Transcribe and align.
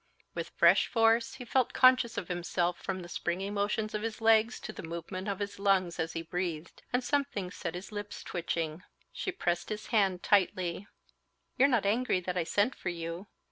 With 0.33 0.49
fresh 0.55 0.87
force, 0.87 1.35
he 1.35 1.45
felt 1.45 1.73
conscious 1.73 2.17
of 2.17 2.27
himself 2.27 2.81
from 2.81 3.01
the 3.03 3.07
springy 3.07 3.51
motions 3.51 3.93
of 3.93 4.01
his 4.01 4.19
legs 4.19 4.59
to 4.61 4.73
the 4.73 4.81
movements 4.81 5.29
of 5.29 5.37
his 5.37 5.59
lungs 5.59 5.99
as 5.99 6.13
he 6.13 6.23
breathed, 6.23 6.81
and 6.91 7.03
something 7.03 7.51
set 7.51 7.75
his 7.75 7.91
lips 7.91 8.23
twitching. 8.23 8.69
Joining 8.69 8.79
him, 8.79 8.83
she 9.13 9.31
pressed 9.31 9.69
his 9.69 9.85
hand 9.93 10.23
tightly. 10.23 10.87
"You're 11.55 11.67
not 11.67 11.85
angry 11.85 12.19
that 12.19 12.35
I 12.35 12.45
sent 12.45 12.73
for 12.73 12.89
you? 12.89 13.27